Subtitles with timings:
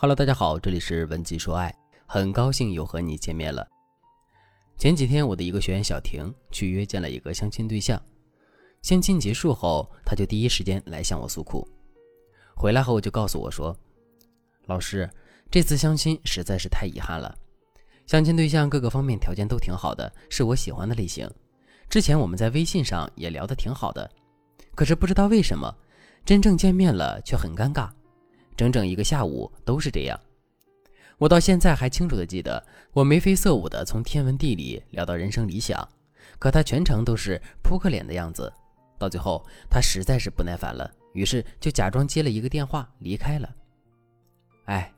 [0.00, 1.74] Hello，大家好，这里是文姬说爱，
[2.06, 3.66] 很高兴又和你见面了。
[4.76, 8.00] 前几天，我的一个学员小婷去约见了一个相亲对象，
[8.80, 11.66] 相亲结束后，他就第一时间来向我诉苦。
[12.54, 13.76] 回来后就告诉我说
[14.66, 15.10] ：“老师，
[15.50, 17.36] 这次相亲实在是太遗憾了。
[18.06, 21.28] 相亲对象各个方面条件都挺好的，是我喜欢的类型。
[21.90, 24.08] 之前我们在微信上也聊得挺好的，
[24.76, 25.76] 可是不知道为什么，
[26.24, 27.90] 真正见面了却很尴尬。”
[28.58, 30.18] 整整一个下午都是这样，
[31.16, 32.60] 我到现在还清楚的记得，
[32.92, 35.88] 我眉飞色舞的从天文地理聊到人生理想，
[36.40, 38.52] 可他全程都是扑克脸的样子。
[38.98, 43.48] 到最后，他实在是不耐烦了，于是就假装接了一个电话离开了。
[44.64, 44.92] 哎，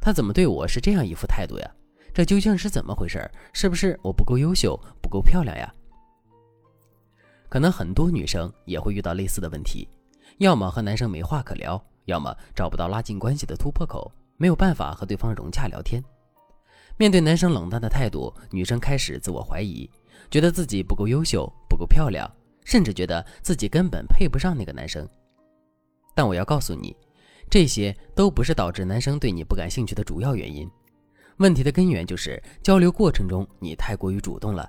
[0.00, 1.68] 他怎么对我是这样一副态度呀？
[2.14, 3.28] 这究竟是怎么回事？
[3.52, 5.74] 是不是我不够优秀，不够漂亮呀？
[7.48, 9.88] 可能很多女生也会遇到类似的问题，
[10.38, 11.84] 要么和男生没话可聊。
[12.10, 16.02] 要么找不到拉近关系的突破口，没有办法和对方融洽聊天。
[16.96, 19.88] 面对男生冷淡的态度，女生开始自我怀疑，
[20.30, 22.30] 觉得自己不够优秀，不够漂亮，
[22.64, 25.08] 甚至觉得自己根本配不上那个男生。
[26.14, 26.94] 但我要告诉你，
[27.48, 30.68] 这些都不是导致男生对你不感兴趣的主要原因。
[31.38, 34.68] 问题的根源就是交流过程中你太过于主动了。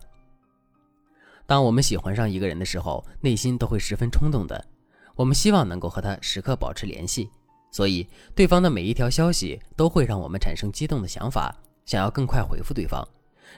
[1.46, 4.66] 当我们喜欢上一个人的时候，内心都会十分冲动的。
[5.16, 7.30] 我们希望能够和他时刻保持联系，
[7.72, 13.08] 所以对方的每一条消息都会让我们产生激动的想法，想要更快回复对方，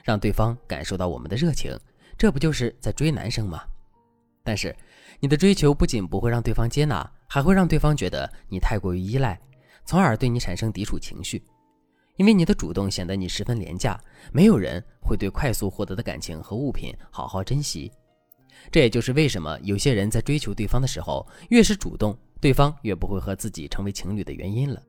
[0.02, 1.78] 让对方感受到我们的热情。
[2.16, 3.62] 这不就是在追男生吗？
[4.42, 4.74] 但是
[5.20, 9.40] 你的追求不仅不会让对方接纳，还会让对方觉得你太过于依赖，
[9.84, 11.42] 从而对你产生抵触情绪。
[12.16, 14.00] 因为你的主动显得你十分廉价，
[14.32, 17.90] 没有人会对快速获得的感情和物品好好珍惜。
[18.70, 24.82] 这也就是为什么有些人在追求对方的时候，越是主动，对方越不会和自己成为情侣的原因了。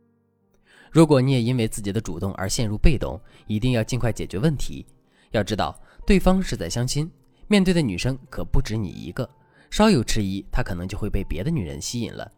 [0.91, 4.85] 如果你也因为自己的主动而陷入被动，一定要尽快解决问题。
[5.31, 7.11] 要知道，对方是在相亲，
[7.47, 9.29] 面对的女生可不止你一个，
[9.69, 12.31] 稍有迟疑，他可能就会被别的女人吸引了。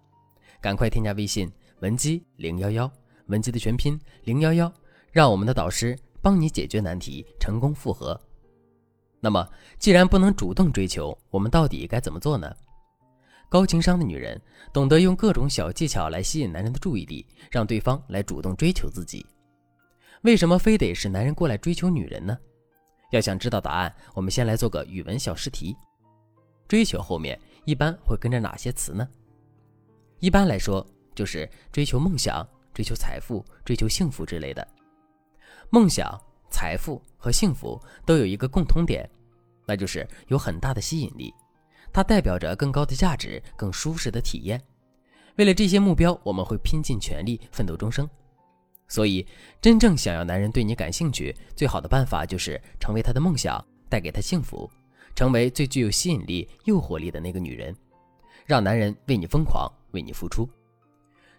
[0.60, 1.52] 赶快添加微信
[1.82, 2.92] 文姬零幺幺，
[3.28, 4.74] 文姬的全拼零幺幺，
[5.12, 8.20] 让我们的导师帮你解决难题，成功复合。
[9.20, 9.48] 那么，
[9.80, 12.56] 既然不能主动追求，我们到底该怎么做呢？
[13.50, 14.40] 高情商的女人
[14.74, 19.26] 懂得用各种小技巧来吸引男人的注意力，让对方来主动追求自己。
[20.22, 22.38] 为什么非得是男人过来追求女人呢？
[23.12, 25.76] 要想知道答案，我们先来做个语文小试题。
[26.68, 29.08] 追求后面一般会跟着哪些词呢？
[30.20, 30.86] 一般来说，
[31.16, 34.68] 就是追求梦想、追求财富、追求幸福之类的。
[35.70, 36.22] 梦想。
[36.50, 39.10] 财富和幸福都有一个共通点，
[39.66, 41.34] 那就是有很大的吸引力，
[41.92, 44.62] 它代表着更高的价值、更舒适的体验。
[45.36, 48.10] 为了这些目标，我们会拼尽全力，奋斗终生。
[48.88, 49.28] 所以，
[49.62, 54.70] 真正想要男人对你感兴趣，最好的办法就是成为他的梦想，带给他幸福，
[55.14, 57.76] 成为最具有吸引力、诱惑力的那个女人，
[58.46, 60.50] 让男人为你疯狂，为你付出。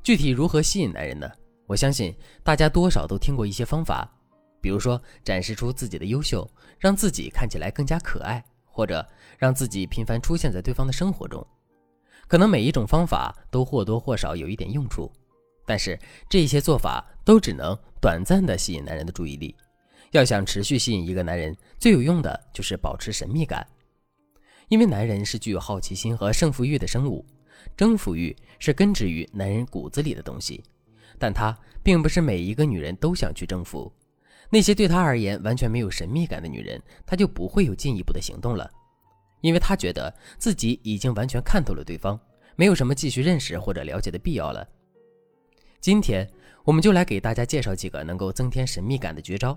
[0.03, 1.29] 具体如何吸引男人呢？
[1.67, 4.11] 我相信大家多少都听过一些方法。
[4.61, 6.49] 比如说，展示出自己的优秀，
[6.79, 9.07] 让自己看起来更加可爱，或者
[9.39, 11.47] 让自己频繁出现在对方的生活中。
[12.27, 15.11] 可能每一种方法都或多或少有一点用处，
[15.65, 15.99] 但是
[16.29, 19.55] 这些做法都只能短暂的吸引男人的注意力。
[20.11, 23.67] 要想持续吸引一个男人，最有用的就是保持神秘感。
[24.69, 27.25] 因为男人是具有好奇心和胜负欲的生物，
[27.77, 30.63] 征服欲是根植于男人骨子里的东西，
[31.19, 33.91] 但他并不是每一个女人都想去征服。
[34.51, 38.71] 那些对他而言完全没有神秘感的女人，他就不会有进一步的行动了，
[39.43, 42.19] 因为他觉得自己已经完全看透了对方，
[42.57, 44.67] 没有什么继续认识或者了解的必要了。
[45.81, 46.29] 今天
[46.65, 49.57] 我们就来给大家介绍几个能够增添神秘感的绝招。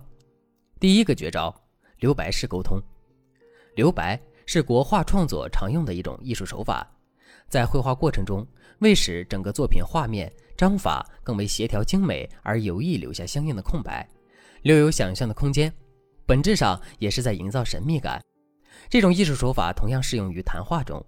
[0.79, 1.56] 第一个绝招：
[2.00, 2.81] 留白式沟通。
[3.75, 6.85] 留白是国画创作常用的一种艺术手法，
[7.47, 8.46] 在绘画过程中，
[8.79, 14.05] 为使整个作品画面章法更为协调精美，而有意留下相应的空白。
[14.61, 15.73] 留有想象的空间，
[16.25, 18.22] 本质上也是在营造神秘感。
[18.90, 21.03] 这种艺术手法同样适用于谈话中。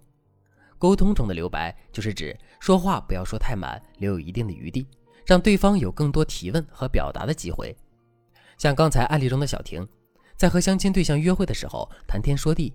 [0.78, 4.86] 沟通中的留白，就是指说话不要说太满，留有一定的余地，
[5.24, 7.74] 让对方有更多提问和表达的机会。
[8.58, 9.86] 像刚才案例中的小婷，
[10.36, 12.74] 在和相亲对象约会的时候谈天说地，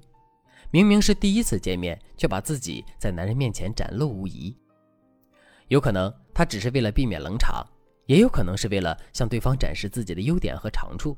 [0.72, 4.56] 明明是第一次见面，却把自己在男人面前展露无遗。
[5.68, 7.66] 有可能她只是为了避免冷场。
[8.10, 11.16] 也有可能是为了向对方展示自己的优点和长处，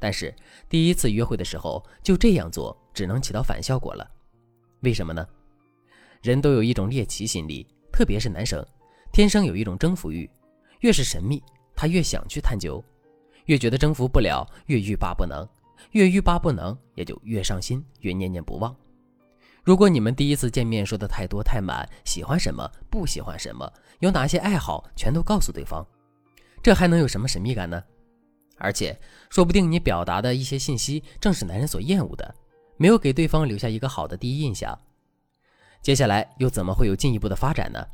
[0.00, 0.34] 但是
[0.68, 4.04] 第一次约会的时候就这样做，只能起到反效果了。
[4.80, 5.24] 为什么呢？
[6.22, 8.66] 人都有一种猎奇心理，特别是男生，
[9.12, 10.28] 天生有一种征服欲，
[10.80, 11.40] 越是神秘，
[11.72, 12.84] 他越想去探究，
[13.44, 15.48] 越觉得征服不了，越欲罢不能，
[15.92, 18.74] 越欲罢不能，也就越上心，越念念不忘。
[19.62, 25.86] 如果你们第一次见面说的太多太满，喜欢什么，不喜欢什么，有哪些爱好，全都告诉对方，
[26.64, 27.84] 这还能有什么神秘感呢？
[28.56, 32.34] 而且，说不定你表达的一些信息正是男人所厌恶的，
[32.78, 34.76] 没有给对方留下一个好的第一印象。
[35.82, 37.86] 接下来又怎么会有进一步的发展呢？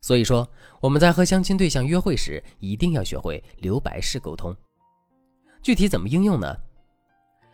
[0.00, 0.50] 所以说，
[0.80, 4.52] 我们在和相亲对象约会时，一定要学会留白式沟通。
[5.62, 6.56] 具体怎么应用呢？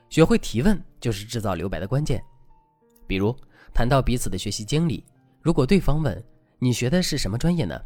[0.08, 2.24] 学会提问就是制造留白的关键。
[3.06, 3.36] 比如
[3.74, 5.04] 谈到彼此的学习经历，
[5.42, 6.24] 如果对方问
[6.58, 7.78] 你学的是什么专业呢？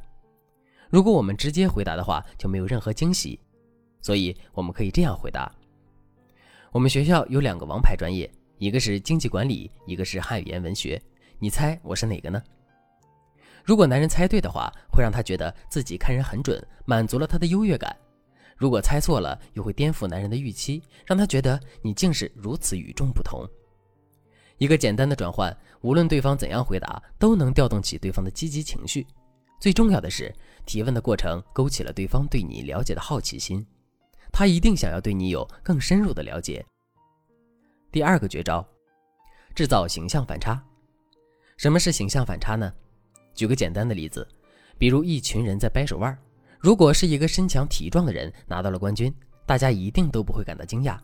[0.92, 3.40] 如果我们直接回答的话，就没有任何惊喜。
[4.02, 5.50] 所以我们可以这样回答：
[6.70, 11.00] 我们学校有两个王牌专业，一个是经济管理，一个是汉语言文学。
[11.38, 12.42] 你猜我是哪个呢？
[13.64, 17.90] 如果男人猜对的话，会让他觉得自己看人很准，满足了他的优越感；
[18.54, 23.48] 如果猜错了，又会颠覆男人的预期，让他觉得你竟是如此与众不同。
[24.58, 29.06] 一个简单的转换，无论对方怎样回答，都能调动起对方的积极情绪。
[29.62, 30.34] 最重要的是，
[30.66, 33.64] 提问的过程勾起了对方对你了解的好奇心，
[34.32, 36.66] 他一定想要对你有更深入的了解。
[37.92, 38.66] 第二个绝招，
[39.54, 40.60] 制造形象反差。
[41.56, 42.72] 什么是形象反差呢？
[43.34, 44.26] 举个简单的例子，
[44.78, 46.18] 比如一群人在掰手腕，
[46.58, 49.14] 如果是一个身强体壮的人拿到了冠军，
[49.46, 50.98] 大家一定都不会感到惊讶，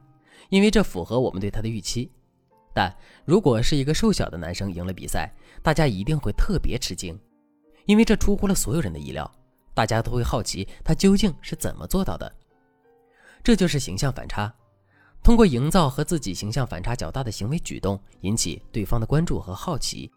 [0.48, 2.10] 因为这符合我们对他的预期。
[2.74, 2.92] 但
[3.24, 5.32] 如果是一个瘦小的男生赢了比赛，
[5.62, 7.16] 大家一定会特别吃惊，
[7.88, 9.30] 因为这出乎了所有人的意料。
[9.72, 12.30] 大家都会好奇他究竟是怎么做到的。
[13.44, 14.52] 这就是形象反差，
[15.22, 20.10] 通过营造和自己形象反差较大的行为举动，引起对方的关注和好奇。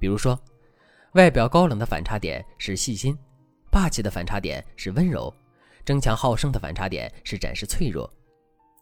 [0.00, 0.38] 比如说，
[1.12, 3.16] 外表高冷的反差点是细心，
[3.70, 5.32] 霸气的反差点是温柔，
[5.84, 8.12] 争强好胜的反差点是展示脆弱。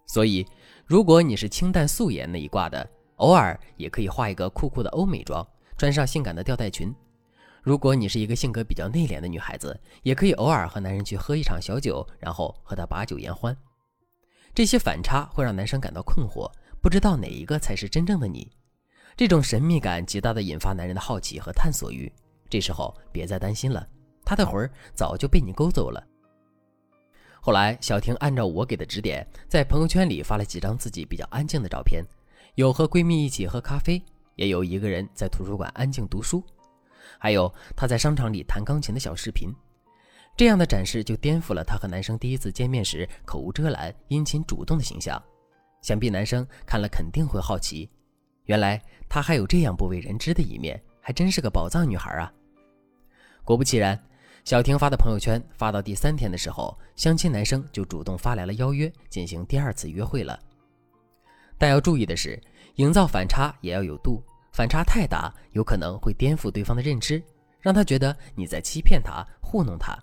[0.06, 0.44] 所以，
[0.86, 5.46] 如果你是清淡素颜那一挂的，偶尔也可以化一个酷酷的欧美妆，
[5.76, 6.92] 穿上性感的吊带裙。
[7.62, 13.56] 如果你是一个性格比较内敛的女孩子，也可以偶尔和男人去喝一场小酒，然后和他把酒言欢。
[14.54, 18.50] 这些反差会让男生感到困惑，不知道哪一个才是真正的你。
[19.16, 22.10] 这种神秘感极大的引发男人的好奇和探索欲。
[22.48, 23.86] 这时候别再担心了，
[24.24, 26.02] 他的魂儿早就被你勾走了。
[27.42, 32.04] 后来，小婷按照我给的指点，在朋友圈里发了几张自己比较安静的照片，
[32.54, 34.02] 有和闺蜜一起喝咖啡，
[34.34, 36.42] 也有一个人在图书馆安静读书，
[37.18, 39.52] 还有她在商场里弹钢琴的小视频。
[40.36, 45.22] 这样的展示就颠覆了她和男生第一次见面时口无遮拦、殷勤主动的形象。
[45.82, 47.88] 想必男生看了肯定会好奇，
[48.44, 52.32] 原来她还有这样不为人知的一面，还真是个宝藏女孩啊！
[53.44, 54.00] 果不其然。
[54.42, 60.38] 小婷发的朋友圈发到第三天的时候，相亲男生就主动发来了邀约，进行第二次约会了。
[61.58, 62.40] 但要注意的是，
[62.76, 67.22] 营造反差也要有度，反差太大，有可能会颠覆对方的认知，
[67.60, 69.96] 让他觉得你在欺骗他、糊弄他。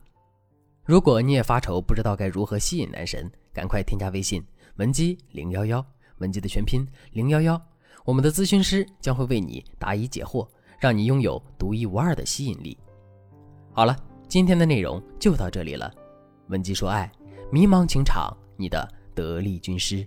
[0.86, 4.44] 如果你也发愁不知道该如何吸引男神，赶快添加微信
[4.78, 5.86] 文姬零幺幺，
[6.20, 7.62] 文姬的全拼零幺幺，
[8.06, 10.48] 我们的咨询师将会为你答疑解惑，
[10.80, 12.78] 让你拥有独一无二的吸引力。
[13.74, 13.96] 好了。
[14.30, 15.89] 今天的内容就到这里了，
[16.50, 17.10] 文姬说爱，
[17.50, 18.86] 迷茫情场，你的
[19.16, 20.06] 得力军师。